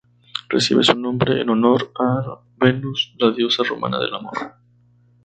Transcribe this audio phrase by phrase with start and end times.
[0.49, 4.55] Recibe su nombre en honor a Venus, la diosa romana del amor.